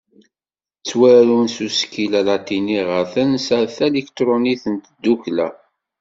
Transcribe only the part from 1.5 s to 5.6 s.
s usekkil alatini, ɣer tansa talikṭrunit n tdukkla.